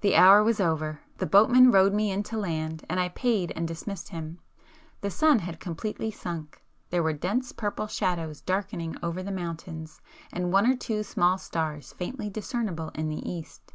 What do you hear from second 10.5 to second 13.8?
one or two small stars faintly discernible in the east.